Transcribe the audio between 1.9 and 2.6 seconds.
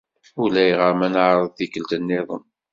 niḍen.